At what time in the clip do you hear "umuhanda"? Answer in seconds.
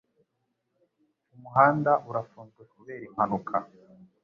1.35-1.91